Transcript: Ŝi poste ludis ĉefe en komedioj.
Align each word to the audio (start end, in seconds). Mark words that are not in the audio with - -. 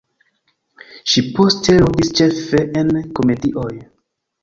Ŝi 1.11 1.23
poste 1.35 1.77
ludis 1.83 2.11
ĉefe 2.23 2.65
en 2.85 2.93
komedioj. 3.21 3.73